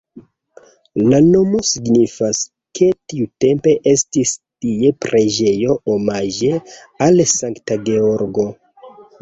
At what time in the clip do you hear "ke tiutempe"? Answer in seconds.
2.79-3.75